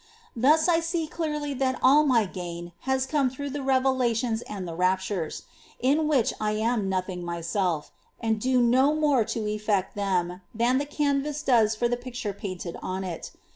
Thus 0.35 0.67
I 0.67 0.79
see 0.79 1.05
clearly 1.05 1.53
that 1.53 1.77
all 1.83 2.01
my 2.03 2.25
gain 2.25 2.71
has 2.89 3.05
come 3.05 3.29
through 3.29 3.51
the 3.51 3.61
revelations 3.61 4.41
and 4.49 4.67
the 4.67 4.73
raptures, 4.73 5.43
in 5.79 6.07
which 6.07 6.33
I 6.41 6.53
am 6.53 6.89
nothing 6.89 7.23
myself, 7.23 7.91
and 8.19 8.41
do 8.41 8.61
no 8.63 8.95
more 8.95 9.23
to 9.25 9.45
effect 9.45 9.93
them 9.95 10.41
than 10.55 10.79
the 10.79 10.87
canvas 10.87 11.43
does 11.43 11.75
for 11.75 11.87
the 11.87 11.97
picture 11.97 12.33
painted 12.33 12.77
on 12.81 13.03
it. 13.03 13.29